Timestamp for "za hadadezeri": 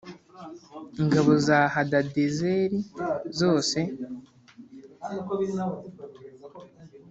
1.47-2.79